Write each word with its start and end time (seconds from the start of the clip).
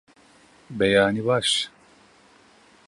Beyanî 0.79 1.21
baş! 1.27 1.49